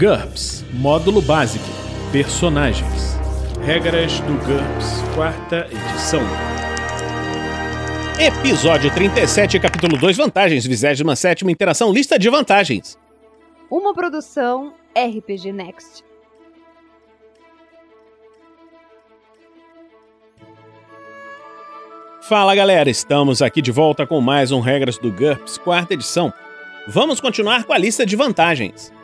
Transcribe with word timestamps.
GURPS 0.00 0.64
Módulo 0.72 1.20
Básico 1.20 1.66
Personagens 2.10 3.18
Regras 3.62 4.18
do 4.20 4.32
GURPS, 4.46 5.02
quarta 5.14 5.68
edição. 5.70 6.22
Episódio 8.18 8.90
37, 8.94 9.60
capítulo 9.60 9.98
2, 9.98 10.16
vantagens, 10.16 10.64
27 10.64 11.44
interação, 11.44 11.92
lista 11.92 12.18
de 12.18 12.30
vantagens. 12.30 12.98
Uma 13.70 13.92
produção 13.92 14.72
RPG 14.96 15.52
Next. 15.52 16.02
Fala 22.22 22.54
galera, 22.54 22.88
estamos 22.88 23.42
aqui 23.42 23.60
de 23.60 23.70
volta 23.70 24.06
com 24.06 24.18
mais 24.22 24.50
um 24.50 24.60
Regras 24.60 24.96
do 24.96 25.12
GURPS, 25.12 25.58
quarta 25.58 25.92
edição. 25.92 26.32
Vamos 26.88 27.20
continuar 27.20 27.64
com 27.64 27.74
a 27.74 27.78
lista 27.78 28.06
de 28.06 28.16
vantagens. 28.16 28.98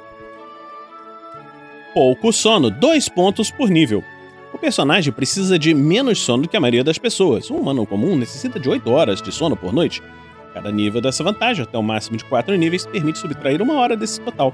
Pouco 1.97 2.31
sono, 2.31 2.71
dois 2.71 3.09
pontos 3.09 3.51
por 3.51 3.71
nível. 3.71 4.05
O 4.53 4.59
personagem 4.59 5.11
precisa 5.11 5.59
de 5.59 5.73
menos 5.73 6.19
sono 6.19 6.43
do 6.43 6.49
que 6.51 6.55
a 6.55 6.61
maioria 6.61 6.85
das 6.85 6.99
pessoas. 6.99 7.51
Um 7.51 7.57
humano 7.57 7.87
comum 7.87 8.19
necessita 8.19 8.61
de 8.61 8.69
8 8.69 8.91
horas 8.91 9.23
de 9.23 9.33
sono 9.33 9.57
por 9.57 9.73
noite. 9.73 10.03
Cada 10.53 10.71
nível 10.71 11.01
dessa 11.01 11.25
vantagem, 11.25 11.63
até 11.63 11.79
o 11.79 11.83
máximo 11.83 12.19
de 12.19 12.25
4 12.27 12.55
níveis, 12.55 12.85
permite 12.85 13.19
subtrair 13.19 13.63
uma 13.63 13.77
hora 13.81 13.97
desse 13.97 14.21
total, 14.21 14.53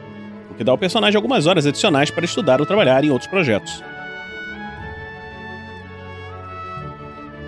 o 0.52 0.54
que 0.54 0.62
dá 0.62 0.70
ao 0.70 0.78
personagem 0.78 1.16
algumas 1.16 1.48
horas 1.48 1.66
adicionais 1.66 2.12
para 2.12 2.24
estudar 2.24 2.60
ou 2.60 2.66
trabalhar 2.66 3.02
em 3.02 3.10
outros 3.10 3.28
projetos. 3.28 3.82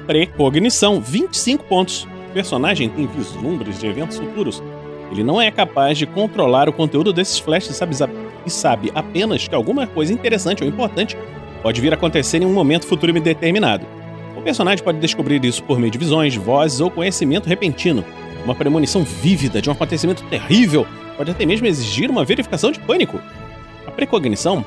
Precognição, 0.08 1.00
25 1.00 1.66
pontos. 1.66 2.02
O 2.30 2.32
personagem 2.34 2.88
tem 2.88 3.06
vislumbres 3.06 3.78
de 3.78 3.86
eventos 3.86 4.18
futuros. 4.18 4.60
Ele 5.12 5.22
não 5.22 5.40
é 5.40 5.52
capaz 5.52 5.96
de 5.96 6.04
controlar 6.04 6.68
o 6.68 6.72
conteúdo 6.72 7.12
desses 7.12 7.38
flashes 7.38 7.76
e 8.46 8.50
sabe, 8.50 8.90
apenas 8.94 9.46
que 9.48 9.54
alguma 9.54 9.86
coisa 9.86 10.12
interessante 10.12 10.62
ou 10.62 10.68
importante 10.68 11.16
pode 11.62 11.80
vir 11.80 11.92
a 11.92 11.96
acontecer 11.96 12.42
em 12.42 12.46
um 12.46 12.52
momento 12.52 12.86
futuro 12.86 13.16
indeterminado. 13.16 13.86
O 14.36 14.42
personagem 14.42 14.84
pode 14.84 14.98
descobrir 14.98 15.42
isso 15.44 15.62
por 15.62 15.78
meio 15.78 15.90
de 15.90 15.98
visões, 15.98 16.34
vozes 16.34 16.80
ou 16.80 16.90
conhecimento 16.90 17.48
repentino. 17.48 18.04
Uma 18.44 18.54
premonição 18.54 19.02
vívida 19.02 19.62
de 19.62 19.70
um 19.70 19.72
acontecimento 19.72 20.22
terrível 20.24 20.86
pode 21.16 21.30
até 21.30 21.46
mesmo 21.46 21.66
exigir 21.66 22.10
uma 22.10 22.24
verificação 22.24 22.70
de 22.70 22.78
pânico. 22.80 23.18
A 23.86 23.90
precognição 23.90 24.64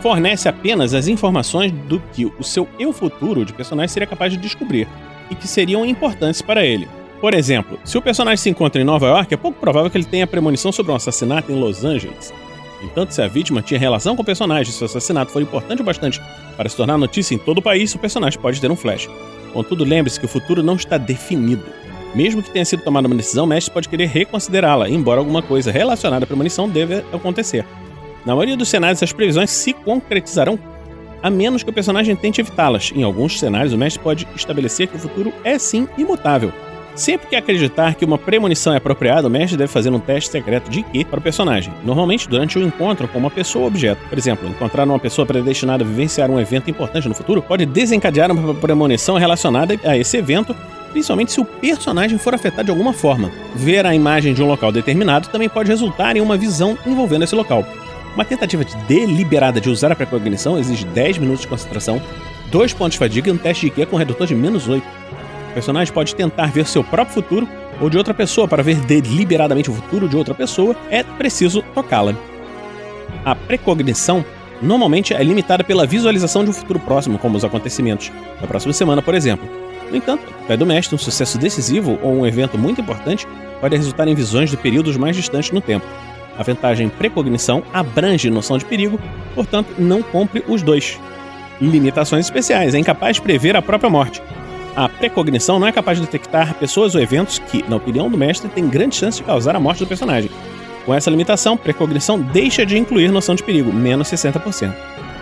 fornece 0.00 0.48
apenas 0.48 0.94
as 0.94 1.08
informações 1.08 1.72
do 1.72 2.00
que 2.12 2.26
o 2.26 2.42
seu 2.42 2.68
eu 2.78 2.92
futuro 2.92 3.44
de 3.44 3.52
personagem 3.52 3.88
seria 3.88 4.06
capaz 4.06 4.32
de 4.32 4.38
descobrir 4.38 4.88
e 5.30 5.34
que 5.34 5.46
seriam 5.46 5.86
importantes 5.86 6.42
para 6.42 6.64
ele. 6.64 6.88
Por 7.20 7.34
exemplo, 7.34 7.78
se 7.84 7.98
o 7.98 8.02
personagem 8.02 8.38
se 8.38 8.50
encontra 8.50 8.80
em 8.80 8.84
Nova 8.84 9.06
York, 9.06 9.32
é 9.32 9.36
pouco 9.36 9.60
provável 9.60 9.90
que 9.90 9.96
ele 9.96 10.04
tenha 10.04 10.26
premonição 10.26 10.72
sobre 10.72 10.90
um 10.90 10.94
assassinato 10.94 11.52
em 11.52 11.60
Los 11.60 11.84
Angeles. 11.84 12.32
Entanto, 12.82 13.12
se 13.12 13.20
a 13.20 13.28
vítima 13.28 13.62
tinha 13.62 13.78
relação 13.78 14.16
com 14.16 14.22
o 14.22 14.24
personagem 14.24 14.72
e 14.72 14.74
seu 14.74 14.86
assassinato 14.86 15.30
for 15.30 15.42
importante 15.42 15.82
o 15.82 15.84
bastante 15.84 16.20
para 16.56 16.68
se 16.68 16.76
tornar 16.76 16.96
notícia 16.96 17.34
em 17.34 17.38
todo 17.38 17.58
o 17.58 17.62
país, 17.62 17.94
o 17.94 17.98
personagem 17.98 18.40
pode 18.40 18.60
ter 18.60 18.70
um 18.70 18.76
flash. 18.76 19.08
Contudo, 19.52 19.84
lembre-se 19.84 20.18
que 20.18 20.26
o 20.26 20.28
futuro 20.28 20.62
não 20.62 20.76
está 20.76 20.96
definido. 20.96 21.64
Mesmo 22.14 22.42
que 22.42 22.50
tenha 22.50 22.64
sido 22.64 22.82
tomada 22.82 23.06
uma 23.06 23.16
decisão, 23.16 23.44
o 23.44 23.48
mestre 23.48 23.72
pode 23.72 23.88
querer 23.88 24.06
reconsiderá-la, 24.06 24.88
embora 24.88 25.20
alguma 25.20 25.42
coisa 25.42 25.70
relacionada 25.70 26.24
à 26.24 26.26
premonição 26.26 26.68
deva 26.68 27.04
acontecer. 27.12 27.64
Na 28.24 28.34
maioria 28.34 28.56
dos 28.56 28.68
cenários, 28.68 28.98
essas 28.98 29.12
previsões 29.12 29.50
se 29.50 29.72
concretizarão 29.72 30.58
a 31.22 31.30
menos 31.30 31.62
que 31.62 31.70
o 31.70 31.72
personagem 31.72 32.16
tente 32.16 32.40
evitá-las. 32.40 32.92
Em 32.94 33.02
alguns 33.02 33.38
cenários, 33.38 33.72
o 33.72 33.78
mestre 33.78 34.02
pode 34.02 34.26
estabelecer 34.34 34.88
que 34.88 34.96
o 34.96 34.98
futuro 34.98 35.32
é 35.44 35.58
sim 35.58 35.86
imutável, 35.98 36.52
Sempre 37.00 37.28
que 37.28 37.34
acreditar 37.34 37.94
que 37.94 38.04
uma 38.04 38.18
premonição 38.18 38.74
é 38.74 38.76
apropriada, 38.76 39.26
o 39.26 39.30
mestre 39.30 39.56
deve 39.56 39.72
fazer 39.72 39.88
um 39.88 39.98
teste 39.98 40.30
secreto 40.30 40.70
de 40.70 40.80
IQ 40.80 41.06
para 41.06 41.18
o 41.18 41.22
personagem, 41.22 41.72
normalmente 41.82 42.28
durante 42.28 42.58
o 42.58 42.62
encontro 42.62 43.08
com 43.08 43.18
uma 43.18 43.30
pessoa 43.30 43.62
ou 43.62 43.68
objeto. 43.68 44.06
Por 44.06 44.18
exemplo, 44.18 44.46
encontrar 44.46 44.84
uma 44.84 44.98
pessoa 44.98 45.24
predestinada 45.24 45.82
a 45.82 45.86
vivenciar 45.86 46.30
um 46.30 46.38
evento 46.38 46.70
importante 46.70 47.08
no 47.08 47.14
futuro 47.14 47.40
pode 47.40 47.64
desencadear 47.64 48.30
uma 48.30 48.54
premonição 48.54 49.16
relacionada 49.16 49.80
a 49.82 49.96
esse 49.96 50.18
evento, 50.18 50.54
principalmente 50.92 51.32
se 51.32 51.40
o 51.40 51.44
personagem 51.46 52.18
for 52.18 52.34
afetado 52.34 52.64
de 52.64 52.70
alguma 52.70 52.92
forma. 52.92 53.32
Ver 53.54 53.86
a 53.86 53.94
imagem 53.94 54.34
de 54.34 54.42
um 54.42 54.46
local 54.46 54.70
determinado 54.70 55.30
também 55.30 55.48
pode 55.48 55.70
resultar 55.70 56.18
em 56.18 56.20
uma 56.20 56.36
visão 56.36 56.76
envolvendo 56.86 57.24
esse 57.24 57.34
local. 57.34 57.64
Uma 58.14 58.26
tentativa 58.26 58.62
deliberada 58.86 59.58
de 59.58 59.70
usar 59.70 59.90
a 59.90 59.96
precognição 59.96 60.58
exige 60.58 60.84
10 60.84 61.16
minutos 61.16 61.40
de 61.40 61.48
concentração, 61.48 61.98
2 62.50 62.74
pontos 62.74 62.92
de 62.92 62.98
fadiga 62.98 63.30
e 63.30 63.32
um 63.32 63.38
teste 63.38 63.62
de 63.62 63.66
IQ 63.68 63.86
com 63.86 63.96
redutor 63.96 64.26
de 64.26 64.34
menos 64.34 64.68
8. 64.68 65.00
O 65.50 65.52
personagem 65.52 65.92
pode 65.92 66.14
tentar 66.14 66.46
ver 66.46 66.64
seu 66.66 66.84
próprio 66.84 67.14
futuro 67.14 67.48
ou 67.80 67.90
de 67.90 67.98
outra 67.98 68.14
pessoa 68.14 68.46
para 68.46 68.62
ver 68.62 68.76
deliberadamente 68.76 69.68
o 69.68 69.74
futuro 69.74 70.08
de 70.08 70.16
outra 70.16 70.32
pessoa, 70.32 70.76
é 70.88 71.02
preciso 71.02 71.62
tocá-la. 71.74 72.14
A 73.24 73.34
precognição 73.34 74.24
normalmente 74.62 75.12
é 75.12 75.22
limitada 75.22 75.64
pela 75.64 75.86
visualização 75.86 76.44
de 76.44 76.50
um 76.50 76.52
futuro 76.52 76.78
próximo, 76.78 77.18
como 77.18 77.36
os 77.36 77.44
acontecimentos 77.44 78.12
da 78.40 78.46
próxima 78.46 78.72
semana, 78.72 79.02
por 79.02 79.14
exemplo. 79.14 79.48
No 79.90 79.96
entanto, 79.96 80.22
pé 80.46 80.56
do 80.56 80.64
mestre, 80.64 80.94
um 80.94 80.98
sucesso 80.98 81.36
decisivo 81.36 81.98
ou 82.00 82.12
um 82.12 82.26
evento 82.26 82.56
muito 82.56 82.80
importante 82.80 83.26
pode 83.60 83.76
resultar 83.76 84.06
em 84.06 84.14
visões 84.14 84.50
de 84.50 84.56
períodos 84.56 84.96
mais 84.96 85.16
distantes 85.16 85.50
no 85.50 85.60
tempo. 85.60 85.84
A 86.38 86.44
vantagem 86.44 86.88
precognição 86.88 87.62
abrange 87.72 88.30
noção 88.30 88.56
de 88.56 88.64
perigo, 88.64 89.00
portanto, 89.34 89.74
não 89.78 90.00
compre 90.00 90.44
os 90.46 90.62
dois. 90.62 90.98
Limitações 91.60 92.26
especiais, 92.26 92.74
é 92.74 92.78
incapaz 92.78 93.16
de 93.16 93.22
prever 93.22 93.56
a 93.56 93.60
própria 93.60 93.90
morte, 93.90 94.22
a 94.74 94.88
precognição 94.88 95.58
não 95.58 95.66
é 95.66 95.72
capaz 95.72 95.98
de 95.98 96.04
detectar 96.04 96.54
pessoas 96.54 96.94
ou 96.94 97.00
eventos 97.00 97.38
que, 97.38 97.64
na 97.68 97.76
opinião 97.76 98.10
do 98.10 98.16
mestre, 98.16 98.48
têm 98.48 98.68
grande 98.68 98.96
chance 98.96 99.18
de 99.18 99.24
causar 99.24 99.56
a 99.56 99.60
morte 99.60 99.80
do 99.80 99.86
personagem. 99.86 100.30
Com 100.86 100.94
essa 100.94 101.10
limitação, 101.10 101.56
precognição 101.56 102.20
deixa 102.20 102.64
de 102.64 102.78
incluir 102.78 103.10
noção 103.10 103.34
de 103.34 103.42
perigo, 103.42 103.72
menos 103.72 104.08
60%. 104.08 104.74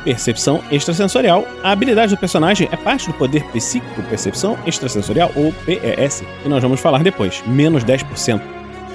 Percepção 0.05 0.63
extrasensorial. 0.71 1.47
A 1.63 1.73
habilidade 1.73 2.15
do 2.15 2.19
personagem 2.19 2.69
é 2.71 2.77
parte 2.77 3.09
do 3.09 3.15
poder 3.15 3.45
psíquico 3.53 4.03
Percepção 4.05 4.57
Extrasensorial, 4.67 5.31
ou 5.35 5.53
PES, 5.67 6.23
que 6.43 6.49
nós 6.49 6.63
vamos 6.63 6.81
falar 6.81 7.03
depois, 7.03 7.43
menos 7.47 7.85
10%. 7.85 8.41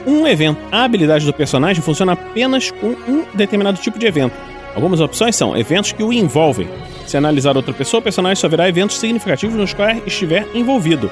Um 0.06 0.26
evento. 0.28 0.60
A 0.72 0.84
habilidade 0.84 1.26
do 1.26 1.34
personagem 1.34 1.84
funciona 1.84 2.14
apenas 2.14 2.72
com 2.72 2.96
um 3.08 3.26
determinado 3.34 3.80
tipo 3.80 4.00
de 4.00 4.06
evento. 4.06 4.53
Algumas 4.76 5.00
opções 5.00 5.36
são 5.36 5.56
eventos 5.56 5.92
que 5.92 6.04
o 6.04 6.12
envolvem, 6.12 6.68
se 7.06 7.18
analisar 7.18 7.56
outra 7.56 7.74
pessoa, 7.74 8.00
o 8.00 8.04
personagem 8.04 8.36
só 8.36 8.48
verá 8.48 8.68
eventos 8.68 8.98
significativos 8.98 9.56
nos 9.56 9.74
quais 9.74 10.02
estiver 10.06 10.48
envolvido. 10.54 11.12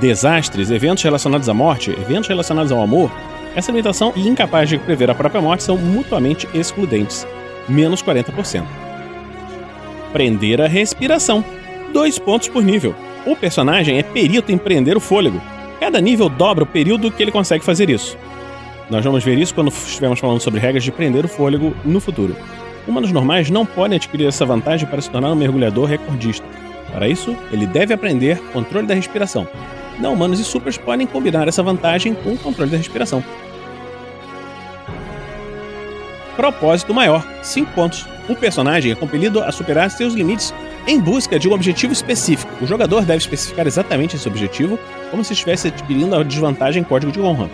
Desastres, 0.00 0.70
eventos 0.70 1.02
relacionados 1.02 1.48
à 1.48 1.54
morte, 1.54 1.90
eventos 1.90 2.28
relacionados 2.28 2.72
ao 2.72 2.82
amor. 2.82 3.10
Essa 3.54 3.70
limitação 3.70 4.12
e 4.16 4.26
incapaz 4.26 4.68
de 4.68 4.78
prever 4.78 5.10
a 5.10 5.14
própria 5.14 5.40
morte 5.40 5.64
são 5.64 5.76
mutuamente 5.76 6.48
excludentes. 6.54 7.26
Menos 7.68 8.02
40%. 8.02 8.64
Prender 10.12 10.60
a 10.60 10.66
respiração. 10.66 11.44
Dois 11.92 12.18
pontos 12.18 12.48
por 12.48 12.62
nível. 12.62 12.94
O 13.26 13.36
personagem 13.36 13.98
é 13.98 14.02
perito 14.02 14.52
em 14.52 14.58
prender 14.58 14.96
o 14.96 15.00
fôlego. 15.00 15.40
Cada 15.80 16.00
nível 16.00 16.28
dobra 16.28 16.64
o 16.64 16.66
período 16.66 17.10
que 17.10 17.22
ele 17.22 17.32
consegue 17.32 17.64
fazer 17.64 17.90
isso. 17.90 18.16
Nós 18.90 19.04
vamos 19.04 19.22
ver 19.22 19.38
isso 19.38 19.54
quando 19.54 19.68
estivermos 19.68 20.18
falando 20.18 20.40
sobre 20.40 20.60
regras 20.60 20.82
de 20.82 20.90
prender 20.90 21.24
o 21.24 21.28
fôlego 21.28 21.74
no 21.84 22.00
futuro. 22.00 22.34
Humanos 22.88 23.12
normais 23.12 23.50
não 23.50 23.66
podem 23.66 23.96
adquirir 23.96 24.26
essa 24.26 24.46
vantagem 24.46 24.88
para 24.88 25.02
se 25.02 25.10
tornar 25.10 25.30
um 25.30 25.34
mergulhador 25.34 25.84
recordista. 25.84 26.46
Para 26.90 27.06
isso, 27.06 27.36
ele 27.52 27.66
deve 27.66 27.92
aprender 27.92 28.40
controle 28.50 28.86
da 28.86 28.94
respiração. 28.94 29.46
Não 29.98 30.14
humanos 30.14 30.40
e 30.40 30.44
supers 30.44 30.78
podem 30.78 31.06
combinar 31.06 31.46
essa 31.46 31.62
vantagem 31.62 32.14
com 32.14 32.32
o 32.32 32.38
controle 32.38 32.70
da 32.70 32.78
respiração. 32.78 33.22
Propósito 36.34 36.94
maior: 36.94 37.22
5 37.42 37.72
pontos. 37.72 38.06
O 38.26 38.34
personagem 38.34 38.92
é 38.92 38.94
compelido 38.94 39.42
a 39.42 39.52
superar 39.52 39.90
seus 39.90 40.14
limites 40.14 40.54
em 40.86 40.98
busca 40.98 41.38
de 41.38 41.46
um 41.46 41.52
objetivo 41.52 41.92
específico. 41.92 42.50
O 42.62 42.66
jogador 42.66 43.04
deve 43.04 43.18
especificar 43.18 43.66
exatamente 43.66 44.16
esse 44.16 44.26
objetivo, 44.26 44.78
como 45.10 45.22
se 45.22 45.34
estivesse 45.34 45.68
adquirindo 45.68 46.16
a 46.16 46.22
desvantagem 46.22 46.82
código 46.82 47.12
de 47.12 47.20
honra. 47.20 47.50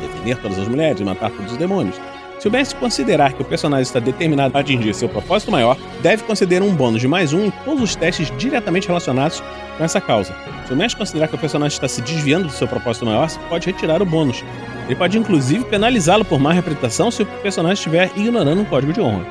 Defender 0.00 0.38
todas 0.38 0.58
as 0.58 0.68
mulheres, 0.68 1.00
matar 1.02 1.30
todos 1.30 1.52
os 1.52 1.58
demônios, 1.58 2.00
se 2.38 2.46
o 2.46 2.50
mestre 2.52 2.78
considerar 2.78 3.32
que 3.32 3.42
o 3.42 3.44
personagem 3.44 3.82
está 3.82 3.98
determinado 3.98 4.56
a 4.56 4.60
atingir 4.60 4.94
seu 4.94 5.08
propósito 5.08 5.50
maior, 5.50 5.76
deve 6.00 6.22
conceder 6.22 6.62
um 6.62 6.72
bônus 6.72 7.00
de 7.00 7.08
mais 7.08 7.32
um 7.32 7.46
em 7.46 7.50
todos 7.64 7.82
os 7.82 7.96
testes 7.96 8.30
diretamente 8.38 8.86
relacionados 8.86 9.42
com 9.76 9.84
essa 9.84 10.00
causa. 10.00 10.32
Se 10.66 10.72
o 10.72 10.76
mestre 10.76 10.98
considerar 10.98 11.26
que 11.26 11.34
o 11.34 11.38
personagem 11.38 11.74
está 11.74 11.88
se 11.88 12.00
desviando 12.00 12.46
do 12.46 12.52
seu 12.52 12.68
propósito 12.68 13.06
maior, 13.06 13.28
pode 13.48 13.66
retirar 13.66 14.00
o 14.00 14.06
bônus. 14.06 14.44
Ele 14.86 14.94
pode 14.94 15.18
inclusive 15.18 15.64
penalizá-lo 15.64 16.24
por 16.24 16.38
má 16.38 16.52
reputação 16.52 17.10
se 17.10 17.22
o 17.22 17.26
personagem 17.26 17.74
estiver 17.74 18.10
ignorando 18.16 18.60
um 18.60 18.64
código 18.64 18.92
de 18.92 19.00
honra. 19.00 19.26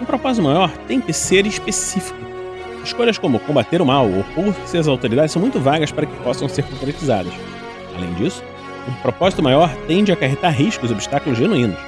Um 0.00 0.04
propósito 0.04 0.42
maior 0.42 0.70
tem 0.86 1.00
que 1.00 1.12
ser 1.12 1.46
específico. 1.46 2.18
Escolhas 2.84 3.16
como 3.16 3.38
combater 3.40 3.80
o 3.80 3.86
mal 3.86 4.06
ou 4.10 4.24
por-se 4.34 4.76
as 4.76 4.88
autoridades 4.88 5.32
são 5.32 5.40
muito 5.40 5.58
vagas 5.58 5.90
para 5.90 6.04
que 6.04 6.22
possam 6.22 6.48
ser 6.48 6.64
concretizadas. 6.64 7.32
Além 7.96 8.12
disso, 8.14 8.42
um 8.86 8.92
propósito 9.00 9.42
maior 9.42 9.72
tende 9.86 10.10
a 10.10 10.14
acarretar 10.14 10.52
riscos 10.52 10.90
e 10.90 10.92
obstáculos 10.92 11.38
genuínos 11.38 11.78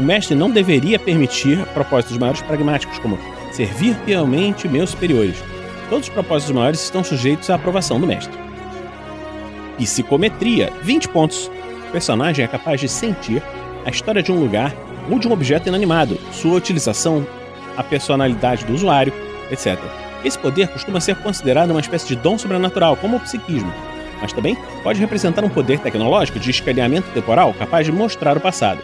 o 0.00 0.02
mestre 0.02 0.34
não 0.34 0.50
deveria 0.50 0.98
permitir 0.98 1.62
propósitos 1.74 2.16
maiores 2.16 2.40
pragmáticos, 2.40 2.98
como 2.98 3.18
servir 3.52 3.94
fielmente 4.06 4.66
meus 4.66 4.90
superiores. 4.90 5.36
Todos 5.90 6.08
os 6.08 6.14
propósitos 6.14 6.54
maiores 6.54 6.82
estão 6.82 7.04
sujeitos 7.04 7.50
à 7.50 7.56
aprovação 7.56 8.00
do 8.00 8.06
mestre. 8.06 8.32
Psicometria: 9.76 10.72
20 10.82 11.08
pontos. 11.10 11.50
O 11.88 11.92
personagem 11.92 12.44
é 12.44 12.48
capaz 12.48 12.80
de 12.80 12.88
sentir 12.88 13.42
a 13.84 13.90
história 13.90 14.22
de 14.22 14.32
um 14.32 14.40
lugar 14.40 14.74
ou 15.10 15.18
de 15.18 15.28
um 15.28 15.32
objeto 15.32 15.68
inanimado, 15.68 16.18
sua 16.32 16.56
utilização, 16.56 17.26
a 17.76 17.82
personalidade 17.82 18.64
do 18.64 18.72
usuário, 18.72 19.12
etc. 19.50 19.78
Esse 20.24 20.38
poder 20.38 20.68
costuma 20.68 21.00
ser 21.00 21.16
considerado 21.16 21.72
uma 21.72 21.80
espécie 21.80 22.08
de 22.08 22.16
dom 22.16 22.38
sobrenatural, 22.38 22.96
como 22.96 23.16
o 23.16 23.20
psiquismo, 23.20 23.72
mas 24.20 24.32
também 24.32 24.56
pode 24.82 25.00
representar 25.00 25.44
um 25.44 25.48
poder 25.48 25.78
tecnológico 25.80 26.38
de 26.38 26.50
escaneamento 26.50 27.10
temporal 27.10 27.52
capaz 27.52 27.84
de 27.84 27.92
mostrar 27.92 28.36
o 28.36 28.40
passado. 28.40 28.80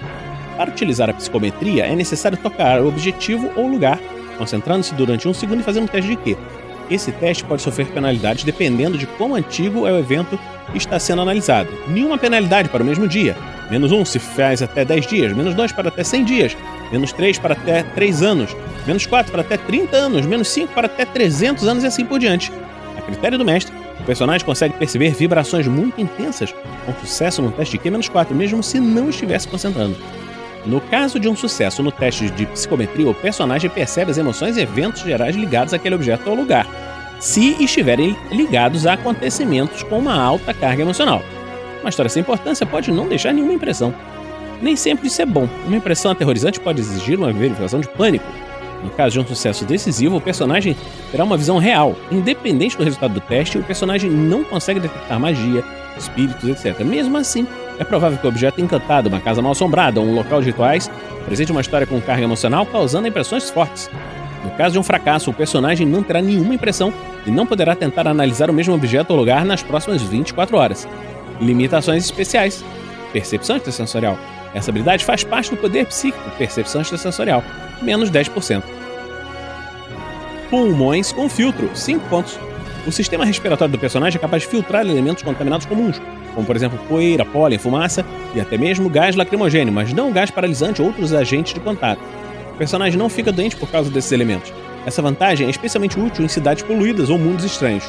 Para 0.57 0.71
utilizar 0.71 1.11
a 1.11 1.15
psicometria, 1.15 1.85
é 1.85 1.95
necessário 1.95 2.39
tocar 2.39 2.81
o 2.81 2.89
objetivo 2.89 3.51
ou 3.57 3.67
lugar, 3.67 4.01
concentrando-se 4.39 4.95
durante 4.95 5.29
um 5.29 5.35
segundo 5.35 5.61
e 5.61 5.63
fazendo 5.63 5.85
um 5.85 5.89
teste 5.89 6.11
de 6.11 6.17
Q. 6.17 6.37
Esse 6.91 7.11
teste 7.13 7.45
pode 7.45 7.63
sofrer 7.63 7.89
penalidades 7.89 8.45
dependendo 8.45 8.97
de 8.97 9.07
quão 9.07 9.35
antigo 9.35 9.87
é 9.87 9.93
o 9.93 9.99
evento 9.99 10.39
que 10.71 10.79
está 10.79 10.99
sendo 10.99 11.23
analisado. 11.23 11.69
Nenhuma 11.89 12.17
penalidade 12.17 12.69
para 12.69 12.83
o 12.83 12.87
mesmo 12.87 13.09
dia. 13.09 13.37
Menos 13.71 13.91
1 13.91 14.05
se 14.05 14.19
faz 14.21 14.63
até 14.63 14.85
10 14.85 15.07
dias, 15.07 15.33
menos 15.33 15.55
2 15.55 15.73
para 15.73 15.89
até 15.89 16.05
100 16.05 16.25
dias, 16.25 16.57
menos 16.93 17.13
3 17.13 17.39
para 17.39 17.55
até 17.55 17.83
3 17.83 18.23
anos, 18.23 18.57
menos 18.87 19.05
4 19.05 19.33
para 19.33 19.41
até 19.41 19.57
30 19.57 19.97
anos, 19.97 20.25
menos 20.25 20.49
5 20.49 20.73
para 20.73 20.87
até 20.87 21.05
300 21.05 21.67
anos 21.67 21.83
e 21.83 21.87
assim 21.89 22.05
por 22.05 22.21
diante. 22.21 22.53
A 22.97 23.03
critério 23.03 23.37
do 23.37 23.45
mestre, 23.45 23.75
o 24.01 24.05
personagem 24.05 24.47
consegue 24.47 24.75
perceber 24.75 25.11
vibrações 25.11 25.67
muito 25.67 26.01
intensas 26.01 26.55
com 26.85 26.95
sucesso 27.05 27.43
no 27.43 27.51
teste 27.51 27.77
de 27.77 27.83
Q-4, 27.83 28.31
mesmo 28.31 28.63
se 28.63 28.79
não 28.79 29.11
estivesse 29.11 29.49
concentrando. 29.49 29.97
No 30.67 30.81
caso 30.81 31.21
de 31.21 31.29
um 31.29 31.37
sucesso 31.37 31.83
no 31.83 31.93
teste 31.93 32.29
de 32.31 32.45
psicometria, 32.45 33.09
o 33.09 33.15
personagem 33.15 33.71
percebe 33.71 34.11
as 34.11 34.19
emoções 34.19 34.57
e 34.57 34.61
eventos 34.61 35.03
gerais 35.03 35.37
ligados 35.37 35.73
àquele 35.73 35.95
objeto 35.95 36.29
ou 36.29 36.35
lugar, 36.35 36.67
se 37.21 37.63
estiverem 37.63 38.17
ligados 38.33 38.87
a 38.87 38.95
acontecimentos 38.95 39.85
com 39.85 39.99
uma 39.99 40.21
alta 40.21 40.53
carga 40.53 40.83
emocional. 40.83 41.23
Uma 41.81 41.91
história 41.91 42.09
sem 42.09 42.21
importância 42.21 42.67
pode 42.67 42.91
não 42.91 43.09
deixar 43.09 43.33
nenhuma 43.33 43.53
impressão. 43.53 43.95
Nem 44.61 44.75
sempre 44.75 45.07
isso 45.07 45.23
é 45.23 45.27
bom. 45.27 45.49
Uma 45.67 45.77
impressão 45.77 46.11
aterrorizante 46.11 46.59
pode 46.59 46.81
exigir 46.81 47.17
uma 47.17 47.33
verificação 47.33 47.81
de 47.81 47.89
pânico. 47.89 48.27
No 48.83 48.91
caso 48.91 49.15
de 49.15 49.21
um 49.21 49.27
sucesso 49.27 49.65
decisivo, 49.65 50.17
o 50.17 50.21
personagem 50.21 50.77
terá 51.11 51.25
uma 51.25 51.37
visão 51.37 51.59
real. 51.59 51.95
Independente 52.11 52.77
do 52.77 52.85
resultado 52.85 53.15
do 53.15 53.21
teste, 53.21 53.59
o 53.59 53.63
personagem 53.63 54.11
não 54.11 54.43
consegue 54.45 54.81
detectar 54.81 55.19
magia, 55.21 55.65
espíritos, 55.97 56.49
etc. 56.49 56.81
Mesmo 56.85 57.17
assim, 57.17 57.47
é 57.79 57.85
provável 57.85 58.19
que 58.19 58.27
o 58.27 58.29
objeto 58.29 58.61
encantado, 58.61 59.09
uma 59.09 59.21
casa 59.21 59.43
mal 59.43 59.53
assombrada 59.53 60.01
ou 60.01 60.07
um 60.07 60.15
local 60.15 60.41
de 60.41 60.47
rituais 60.47 60.91
apresente 61.23 61.53
uma 61.53 61.61
história 61.61 61.87
com 61.87 62.01
carga 62.01 62.23
emocional, 62.23 62.65
causando 62.67 63.09
impressões 63.09 63.51
fortes. 63.51 63.91
No 64.45 64.51
caso 64.53 64.75
de 64.75 64.79
um 64.79 64.83
fracasso, 64.83 65.31
o 65.31 65.35
personagem 65.35 65.87
não 65.87 66.03
terá 66.03 66.23
nenhuma 66.23 66.55
impressão 66.55 66.93
e 67.27 67.31
não 67.31 67.45
poderá 67.45 67.75
tentar 67.75 68.07
analisar 68.07 68.49
o 68.49 68.53
mesmo 68.53 68.75
objeto 68.75 69.11
ou 69.11 69.17
lugar 69.17 69.45
nas 69.45 69.63
próximas 69.63 70.03
24 70.03 70.57
horas. 70.57 70.89
Limitações 71.41 72.05
especiais. 72.05 72.65
Percepção 73.13 73.57
extrasensorial. 73.57 74.17
Essa 74.55 74.71
habilidade 74.71 75.05
faz 75.05 75.25
parte 75.25 75.51
do 75.51 75.57
poder 75.57 75.87
psíquico, 75.87 76.31
percepção 76.39 76.81
extrasensorial, 76.81 77.43
menos 77.83 78.11
10%. 78.11 78.63
Pulmões 80.49 81.13
com 81.13 81.29
filtro, 81.29 81.69
5 81.75 82.09
pontos. 82.09 82.39
O 82.87 82.93
sistema 82.93 83.25
respiratório 83.25 83.73
do 83.73 83.79
personagem 83.79 84.17
é 84.17 84.21
capaz 84.21 84.45
de 84.45 84.49
filtrar 84.49 84.87
elementos 84.87 85.25
contaminados 85.25 85.67
comuns, 85.67 86.01
como 86.33 86.47
por 86.47 86.55
exemplo 86.55 86.79
poeira, 86.89 87.25
pólen, 87.25 87.59
fumaça 87.59 88.07
e 88.33 88.41
até 88.41 88.57
mesmo 88.57 88.89
gás 88.89 89.17
lacrimogêneo, 89.17 89.75
mas 89.75 89.93
não 89.93 90.13
gás 90.13 90.31
paralisante 90.31 90.81
ou 90.81 90.87
outros 90.87 91.13
agentes 91.13 91.53
de 91.53 91.59
contato. 91.59 92.01
O 92.53 92.57
personagem 92.57 92.97
não 92.97 93.09
fica 93.09 93.33
doente 93.33 93.57
por 93.57 93.69
causa 93.69 93.91
desses 93.91 94.13
elementos. 94.13 94.53
Essa 94.87 95.03
vantagem 95.03 95.49
é 95.49 95.51
especialmente 95.51 95.99
útil 95.99 96.25
em 96.25 96.29
cidades 96.29 96.63
poluídas 96.63 97.11
ou 97.11 97.19
mundos 97.19 97.45
estranhos. 97.45 97.85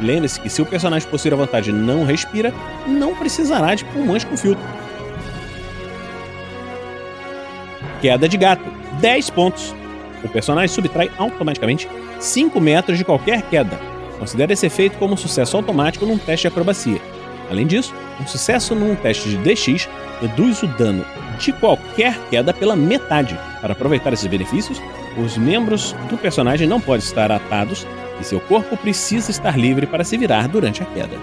Lembre-se 0.00 0.40
que 0.40 0.48
se 0.48 0.62
o 0.62 0.66
personagem 0.66 1.08
possuir 1.08 1.34
a 1.34 1.36
vantagem 1.36 1.74
não 1.74 2.04
respira, 2.04 2.54
não 2.86 3.16
precisará 3.16 3.74
de 3.74 3.84
pulmões 3.86 4.22
com 4.22 4.36
filtro. 4.36 4.64
Queda 8.00 8.28
de 8.28 8.36
gato, 8.36 8.64
10 9.00 9.30
pontos. 9.30 9.74
O 10.22 10.28
personagem 10.28 10.72
subtrai 10.72 11.10
automaticamente 11.18 11.88
5 12.20 12.60
metros 12.60 12.96
de 12.96 13.04
qualquer 13.04 13.42
queda. 13.42 13.93
Considere 14.24 14.54
esse 14.54 14.64
efeito 14.64 14.96
como 14.96 15.12
um 15.12 15.16
sucesso 15.18 15.54
automático 15.54 16.06
num 16.06 16.16
teste 16.16 16.44
de 16.44 16.48
acrobacia. 16.48 16.98
Além 17.50 17.66
disso, 17.66 17.92
um 18.18 18.26
sucesso 18.26 18.74
num 18.74 18.94
teste 18.94 19.28
de 19.28 19.36
DX 19.36 19.86
reduz 20.18 20.62
o 20.62 20.66
dano 20.66 21.04
de 21.38 21.52
qualquer 21.52 22.18
queda 22.30 22.54
pela 22.54 22.74
metade. 22.74 23.38
Para 23.60 23.74
aproveitar 23.74 24.14
esses 24.14 24.26
benefícios, 24.26 24.80
os 25.22 25.36
membros 25.36 25.94
do 26.08 26.16
personagem 26.16 26.66
não 26.66 26.80
podem 26.80 27.04
estar 27.04 27.30
atados 27.30 27.86
e 28.18 28.24
seu 28.24 28.40
corpo 28.40 28.78
precisa 28.78 29.30
estar 29.30 29.58
livre 29.58 29.86
para 29.86 30.02
se 30.02 30.16
virar 30.16 30.48
durante 30.48 30.82
a 30.82 30.86
queda. 30.86 31.18